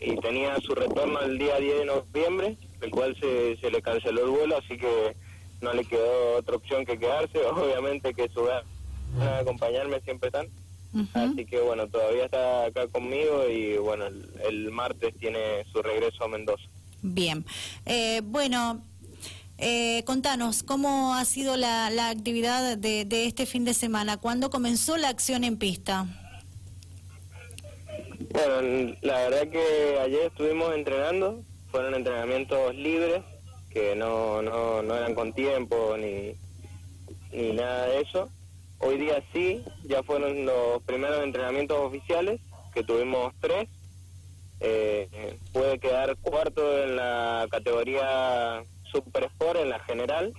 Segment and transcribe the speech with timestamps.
[0.00, 4.24] y tenía su retorno el día 10 de noviembre, el cual se, se le canceló
[4.24, 5.16] el vuelo, así que
[5.60, 7.38] no le quedó otra opción que quedarse.
[7.52, 10.46] Obviamente que su a acompañarme siempre están.
[11.12, 16.28] Así que bueno, todavía está acá conmigo y bueno, el, martes tiene su regreso a
[16.28, 16.64] Mendoza.
[17.02, 17.44] Bien.
[17.84, 18.82] Eh, bueno,
[19.58, 24.16] eh, contanos, ¿cómo ha sido la, la actividad de, de, este fin de semana?
[24.16, 26.06] ¿Cuándo comenzó la acción en pista?
[28.38, 31.42] Bueno, la verdad que ayer estuvimos entrenando,
[31.72, 33.22] fueron entrenamientos libres,
[33.68, 36.34] que no, no, no eran con tiempo ni,
[37.32, 38.28] ni nada de eso.
[38.78, 42.40] Hoy día sí, ya fueron los primeros entrenamientos oficiales,
[42.72, 43.68] que tuvimos tres.
[44.60, 48.62] Eh, pude quedar cuarto en la categoría
[48.92, 50.32] Super Sport, en la general,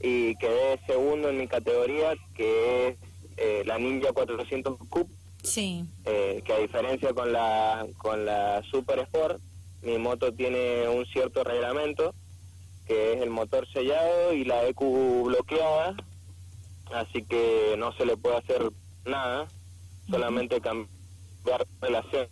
[0.00, 2.96] y quedé segundo en mi categoría, que es
[3.38, 5.08] eh, la Ninja 400 Cup.
[5.42, 5.84] Sí.
[6.04, 9.40] Eh, que a diferencia con la, con la Super Sport,
[9.82, 12.14] mi moto tiene un cierto reglamento,
[12.86, 15.96] que es el motor sellado y la EQ bloqueada,
[16.92, 18.70] así que no se le puede hacer
[19.04, 19.48] nada,
[20.08, 22.28] solamente cambiar relación.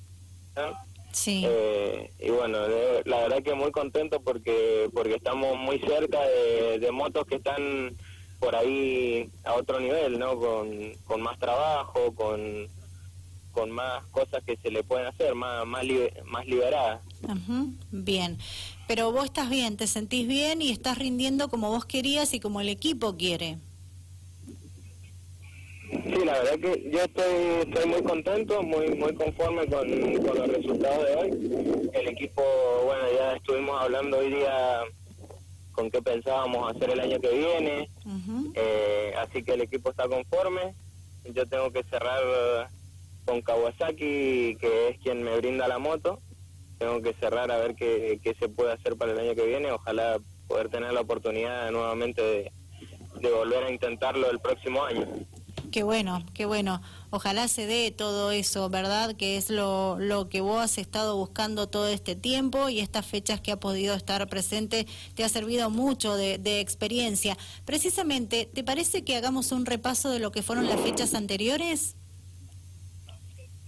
[1.13, 1.43] Sí.
[1.45, 2.59] Eh, y bueno,
[3.05, 7.97] la verdad que muy contento porque porque estamos muy cerca de, motos que están
[8.39, 10.39] por ahí a otro nivel, ¿no?
[10.39, 12.69] Con, con más trabajo, con,
[13.53, 15.85] con más cosas que se le pueden hacer, más, más,
[16.25, 17.01] más liberadas.
[17.91, 18.39] Bien,
[18.87, 22.61] pero vos estás bien, te sentís bien y estás rindiendo como vos querías y como
[22.61, 23.59] el equipo quiere.
[25.91, 27.35] Sí, la verdad que yo estoy,
[27.67, 31.91] estoy muy contento, muy muy conforme con, con, los resultados de hoy.
[31.93, 32.43] El equipo,
[32.85, 34.83] bueno, ya estuvimos hablando hoy día
[35.73, 37.89] con qué pensábamos hacer el año que viene,
[38.55, 40.75] eh, así que el equipo está conforme.
[41.35, 42.71] Yo tengo que cerrar
[43.31, 46.21] con Kawasaki, que es quien me brinda la moto.
[46.79, 49.71] Tengo que cerrar a ver qué, se puede hacer para el año que viene.
[49.71, 52.21] Ojalá poder tener la oportunidad nuevamente
[53.21, 55.07] de, volver a intentarlo el próximo año.
[55.71, 56.83] Qué bueno, qué bueno.
[57.11, 59.15] Ojalá se dé todo eso, ¿verdad?
[59.15, 63.41] Que es lo, lo que vos has estado buscando todo este tiempo y estas fechas
[63.41, 67.39] que ha podido estar presente te ha servido mucho de experiencia.
[67.65, 71.95] Precisamente, ¿te parece que hagamos un repaso de lo que fueron las fechas anteriores?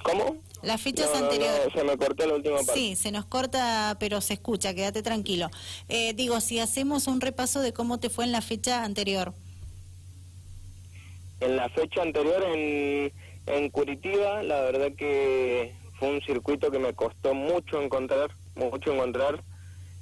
[0.03, 0.37] ¿Cómo?
[0.63, 1.73] Las fechas anteriores.
[1.75, 2.75] se me cortó la última parte.
[2.75, 5.51] Sí, se nos corta, pero se escucha, quédate tranquilo.
[5.89, 9.35] Eh, digo, si hacemos un repaso de cómo te fue en la fecha anterior
[11.43, 13.13] en la fecha anterior en,
[13.47, 19.43] en Curitiba, la verdad que fue un circuito que me costó mucho encontrar, mucho encontrar.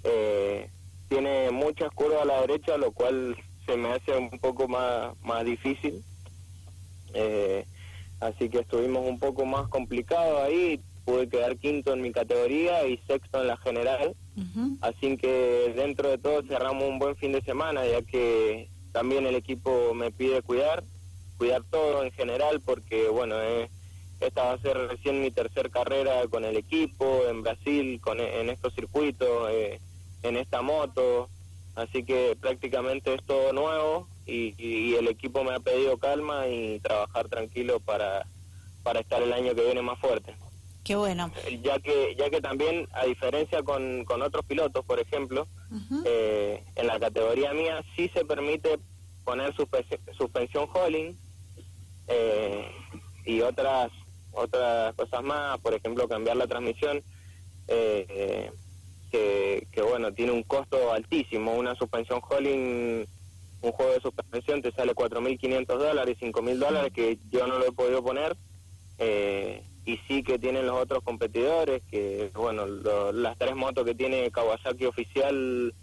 [0.04, 0.70] Eh,
[1.08, 5.44] tiene muchas curvas a la derecha, lo cual se me hace un poco más, más
[5.44, 6.02] difícil.
[7.14, 7.64] Eh,
[8.20, 10.80] así que estuvimos un poco más complicados ahí.
[11.04, 14.14] Pude quedar quinto en mi categoría y sexto en la general.
[14.80, 19.34] Así que dentro de todo cerramos un buen fin de semana, ya que también el
[19.34, 20.82] equipo me pide cuidar
[21.40, 23.70] cuidar todo en general porque, bueno, eh,
[24.20, 28.50] esta va a ser recién mi tercer carrera con el equipo en Brasil, con, en
[28.50, 29.80] estos circuitos, eh,
[30.22, 31.30] en esta moto,
[31.76, 36.78] así que prácticamente es todo nuevo y, y, el equipo me ha pedido calma y
[36.80, 38.26] trabajar tranquilo para,
[38.82, 40.34] para estar el año que viene más fuerte.
[40.84, 41.30] Qué bueno.
[41.62, 45.46] Ya que, ya que también, a diferencia con, con otros pilotos, por ejemplo,
[46.04, 48.78] eh, en la categoría mía sí se permite
[49.24, 51.16] poner suspensión hauling,
[52.08, 52.66] eh,
[53.24, 53.90] y otras
[54.32, 57.02] otras cosas más, por ejemplo cambiar la transmisión,
[57.68, 58.50] eh,
[59.10, 63.06] que, que, bueno, tiene un costo altísimo, una suspensión Holling,
[63.62, 67.72] un juego de suspensión te sale 4.500 dólares, 5.000 dólares que yo no lo he
[67.72, 68.36] podido poner,
[68.98, 72.66] eh, y sí que tienen los otros competidores, que bueno,
[73.12, 75.74] las tres motos que tiene Kawasaki oficial,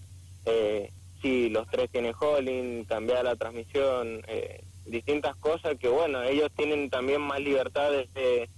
[0.45, 6.49] eh, sí, los tres tienen Holling, cambiar la transmisión, eh, distintas cosas que bueno, ellos
[6.55, 8.49] tienen también más libertad de,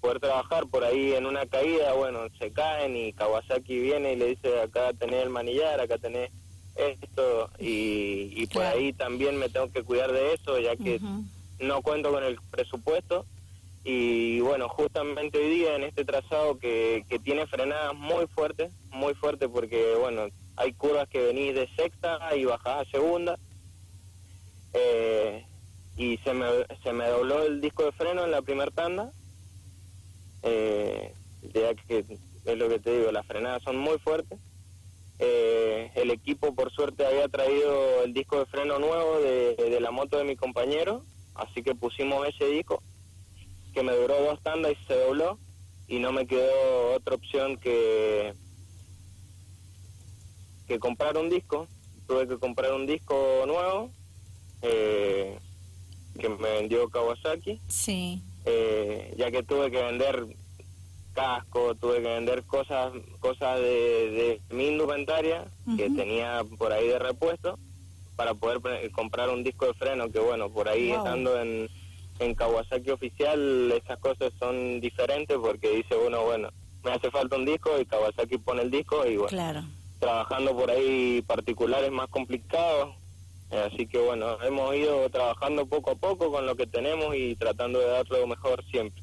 [0.00, 4.26] poder trabajar por ahí en una caída, bueno, se caen y Kawasaki viene y le
[4.26, 6.30] dice acá tenés el manillar, acá tenés
[6.76, 11.00] esto y, y por ahí también me tengo que cuidar de eso ya que
[11.58, 13.24] no cuento con el presupuesto
[13.88, 19.14] y bueno, justamente hoy día en este trazado que, que tiene frenadas muy fuertes, muy
[19.14, 20.26] fuertes porque bueno,
[20.56, 23.38] hay curvas que venís de sexta y bajás a segunda.
[24.72, 25.44] Eh,
[25.96, 26.46] y se me,
[26.82, 29.12] se me dobló el disco de freno en la primera tanda.
[30.42, 31.14] Eh,
[31.54, 32.04] ya que
[32.44, 34.38] es lo que te digo, las frenadas son muy fuertes.
[35.18, 39.90] Eh, el equipo por suerte había traído el disco de freno nuevo de, de, la
[39.90, 41.02] moto de mi compañero,
[41.34, 42.82] así que pusimos ese disco
[43.72, 45.38] que me duró dos tandas y se dobló.
[45.88, 48.34] y no me quedó otra opción que
[50.66, 51.68] que comprar un disco
[52.08, 53.90] tuve que comprar un disco nuevo
[54.62, 55.38] eh,
[56.18, 60.26] que me vendió Kawasaki sí eh, ya que tuve que vender
[61.16, 65.44] casco tuve que vender cosas cosas de, de mi indumentaria
[65.76, 67.58] que tenía por ahí de repuesto
[68.14, 68.60] para poder
[68.92, 71.68] comprar un disco de freno que bueno por ahí estando en
[72.18, 76.48] en Kawasaki oficial esas cosas son diferentes porque dice uno, bueno,
[76.82, 79.28] me hace falta un disco y Kawasaki pone el disco y bueno,
[79.98, 82.94] trabajando por ahí particulares más complicados.
[83.50, 87.78] Así que bueno, hemos ido trabajando poco a poco con lo que tenemos y tratando
[87.78, 89.02] de dar lo mejor siempre.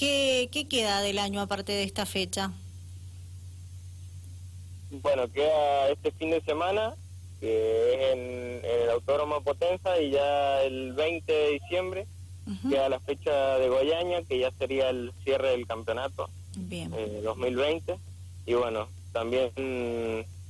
[0.00, 2.52] ¿Qué, qué queda del año aparte de esta fecha?
[4.90, 6.94] Bueno, queda este fin de semana,
[7.38, 12.06] que es en, en el Autódromo Potenza, y ya el 20 de diciembre
[12.70, 16.90] queda la fecha de Goyaña, que ya sería el cierre del campeonato Bien.
[17.22, 17.92] 2020.
[17.92, 17.98] Eh,
[18.46, 19.52] y bueno, también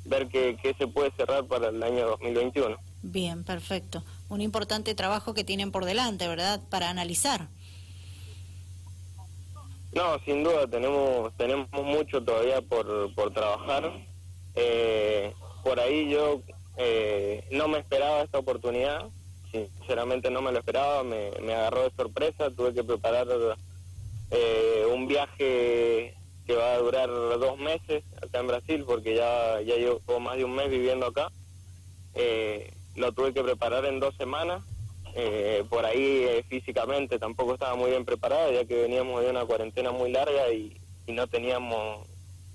[0.05, 2.77] ver qué, se puede cerrar para el año 2021.
[3.03, 4.05] Bien, perfecto.
[4.29, 6.61] Un importante trabajo que tienen por delante, ¿verdad?
[6.71, 7.49] Para analizar.
[9.93, 13.91] No, sin duda, tenemos tenemos mucho todavía por, por trabajar.
[14.55, 15.35] Eh,
[15.65, 16.43] por ahí yo
[16.77, 19.09] eh, no me esperaba esta oportunidad,
[19.51, 23.27] sinceramente no me lo esperaba, me, me agarró de sorpresa, tuve que preparar
[24.31, 26.15] eh, un viaje
[26.47, 30.45] que va a durar dos meses acá en Brasil, porque ya, ya llevo más de
[30.45, 31.31] un mes viviendo acá.
[32.15, 34.63] Eh, lo tuve que preparar en dos semanas.
[35.15, 39.91] Eh, por ahí físicamente tampoco estaba muy bien preparado, ya que veníamos de una cuarentena
[39.91, 40.77] muy larga y,
[41.09, 42.07] no teníamos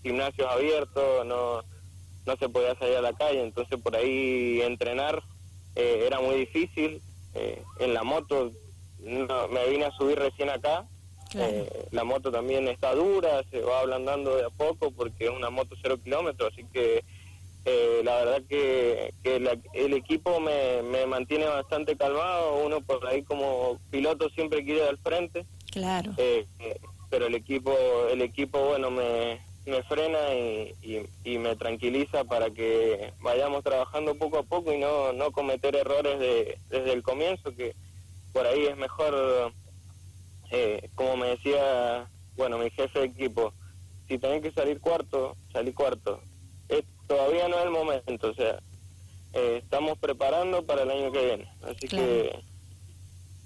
[0.01, 1.61] gimnasios abiertos, no,
[2.25, 5.21] no se podía salir a la calle, entonces por ahí entrenar
[5.75, 7.01] eh, era muy difícil.
[7.33, 8.51] Eh, en la moto
[8.99, 10.87] me vine a subir recién acá.
[11.37, 15.49] Eh, la moto también está dura, se va ablandando de a poco porque es una
[15.49, 17.03] moto cero kilómetros, así que
[18.03, 19.13] la verdad que,
[19.73, 22.63] el equipo me, me, mantiene bastante calmado.
[22.65, 25.45] Uno por ahí como piloto siempre quiere al frente.
[25.71, 26.13] Claro.
[27.09, 27.75] pero el equipo,
[28.09, 30.75] el equipo bueno me, me frena y,
[31.23, 36.19] y, me tranquiliza para que vayamos trabajando poco a poco y no, no cometer errores
[36.19, 37.75] de, desde el comienzo, que
[38.31, 39.53] por ahí es mejor,
[40.51, 43.53] eh, como me decía, bueno, mi jefe de equipo,
[44.07, 46.21] si tenés que salir cuarto, salí cuarto.
[47.07, 48.59] Todavía no es el momento, o sea,
[49.33, 52.43] eh, estamos preparando para el año que viene, así que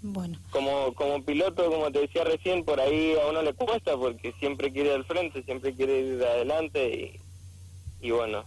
[0.01, 0.39] bueno.
[0.51, 4.71] Como, como piloto, como te decía recién, por ahí a uno le cuesta porque siempre
[4.71, 7.19] quiere ir al frente, siempre quiere ir adelante
[8.00, 8.45] y, y bueno,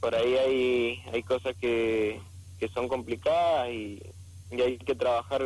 [0.00, 2.20] por ahí hay, hay cosas que,
[2.58, 4.02] que son complicadas y,
[4.50, 5.42] y hay que trabajar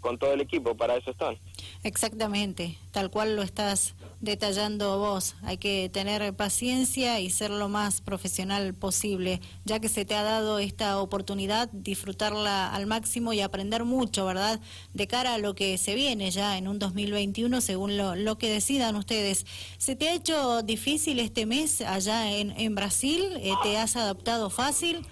[0.00, 1.36] con todo el equipo, para eso están.
[1.84, 5.36] Exactamente, tal cual lo estás detallando vos.
[5.42, 10.24] Hay que tener paciencia y ser lo más profesional posible, ya que se te ha
[10.24, 14.60] dado esta oportunidad, disfrutarla al máximo y aprender mucho, ¿verdad?
[14.92, 18.50] De cara a lo que se viene ya en un 2021, según lo, lo que
[18.50, 19.46] decidan ustedes.
[19.78, 23.22] ¿Se te ha hecho difícil este mes allá en, en Brasil?
[23.36, 25.06] Eh, ¿Te has adaptado fácil?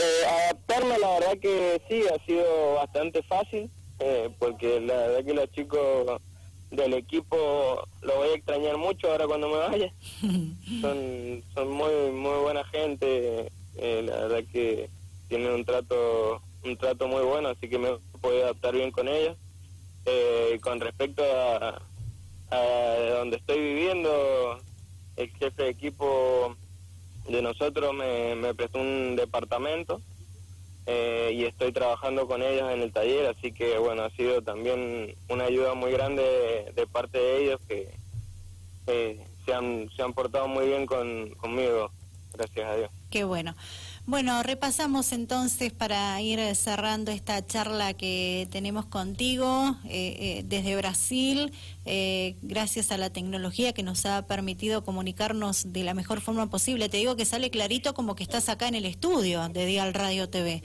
[0.00, 5.34] Eh, adaptarme, la verdad que sí, ha sido bastante fácil, eh, porque la verdad que
[5.34, 6.22] los chicos
[6.70, 9.92] del equipo lo voy a extrañar mucho ahora cuando me vaya.
[10.80, 14.88] son, son muy, muy buena gente, eh, la verdad que
[15.28, 17.90] tienen un trato, un trato muy bueno, así que me
[18.22, 19.36] puedo adaptar bien con ellos.
[20.06, 21.82] Eh, con respecto a,
[22.50, 22.58] a
[23.18, 24.58] donde estoy viviendo,
[25.16, 26.56] el jefe de equipo
[27.30, 30.00] de nosotros me, me prestó un departamento
[30.86, 35.14] eh, y estoy trabajando con ellos en el taller, así que bueno, ha sido también
[35.28, 37.88] una ayuda muy grande de, parte de ellos que
[39.44, 41.92] se, han, se han portado muy bien con, conmigo,
[42.32, 42.90] gracias a Dios.
[43.10, 43.54] Qué bueno.
[44.10, 51.52] Bueno, repasamos entonces para ir cerrando esta charla que tenemos contigo eh, eh, desde Brasil,
[51.84, 56.88] eh, gracias a la tecnología que nos ha permitido comunicarnos de la mejor forma posible.
[56.88, 60.28] Te digo que sale clarito como que estás acá en el estudio de Dial Radio
[60.28, 60.64] TV.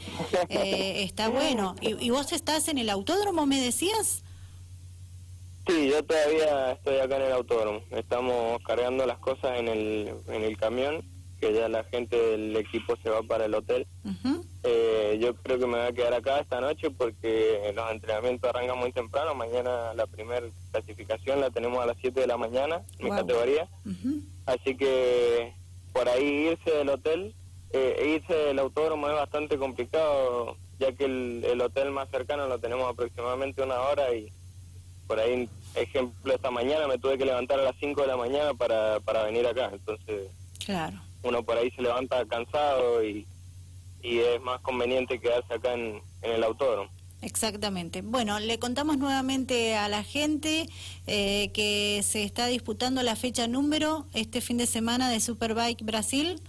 [0.49, 1.75] está bueno.
[1.81, 4.23] ¿Y, ¿Y vos estás en el autódromo, me decías?
[5.67, 7.81] Sí, yo todavía estoy acá en el autódromo.
[7.91, 11.14] Estamos cargando las cosas en el, en el camión
[11.45, 13.85] que ya la gente del equipo se va para el hotel.
[14.63, 18.79] eh, yo creo que me voy a quedar acá esta noche porque los entrenamientos arrancan
[18.79, 19.35] muy temprano.
[19.35, 23.67] Mañana la primera clasificación la tenemos a las 7 de la mañana, mi categoría.
[24.47, 25.53] Así que
[25.93, 27.35] por ahí irse del hotel,
[27.71, 32.59] eh, irse del autódromo es bastante complicado, ya que el, el hotel más cercano lo
[32.59, 34.31] tenemos aproximadamente una hora y
[35.07, 38.53] por ahí ejemplo, esta mañana me tuve que levantar a las 5 de la mañana
[38.55, 40.31] para, para venir acá, entonces
[40.65, 40.97] claro.
[41.25, 43.27] Uno por ahí se levanta cansado y,
[44.01, 46.89] y es más conveniente quedarse acá en, en el autódromo.
[47.22, 48.03] Exactamente.
[48.03, 50.70] Bueno, le contamos nuevamente a la gente
[51.08, 56.39] eh, que se está disputando la fecha número este fin de semana de Superbike Brasil.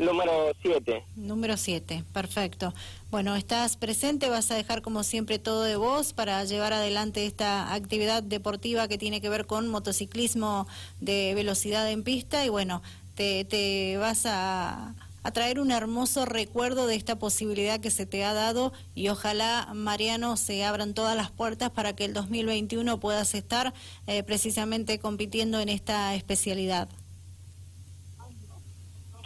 [0.00, 1.04] Número 7.
[1.16, 2.72] Número 7, perfecto.
[3.10, 7.74] Bueno, estás presente, vas a dejar como siempre todo de vos para llevar adelante esta
[7.74, 10.66] actividad deportiva que tiene que ver con motociclismo
[11.00, 12.82] de velocidad en pista y bueno,
[13.14, 18.24] te, te vas a, a traer un hermoso recuerdo de esta posibilidad que se te
[18.24, 23.34] ha dado y ojalá, Mariano, se abran todas las puertas para que el 2021 puedas
[23.34, 23.74] estar
[24.06, 26.88] eh, precisamente compitiendo en esta especialidad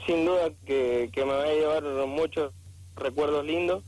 [0.06, 2.52] sin duda que, me va a llevar muchos
[2.96, 3.82] recuerdos lindos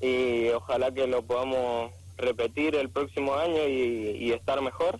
[0.00, 4.98] y ojalá que lo podamos repetir el próximo año y, estar mejor.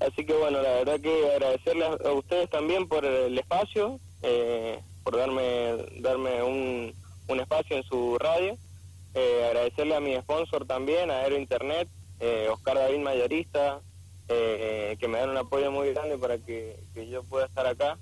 [0.00, 5.16] Así que bueno, la verdad que agradecerles a ustedes también por el espacio, eh, por
[5.16, 6.94] darme darme un,
[7.26, 8.56] un, espacio en su radio.
[9.14, 11.88] Eh, agradecerle a mi sponsor también, a Aero Internet,
[12.20, 13.80] eh, Oscar David Mayorista,
[14.28, 16.76] que me dan un apoyo muy grande para que
[17.10, 17.96] yo pueda estar acá